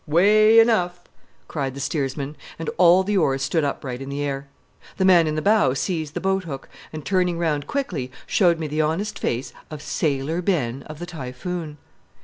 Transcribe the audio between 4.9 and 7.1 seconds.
The man in the bow seized the boat hook, and,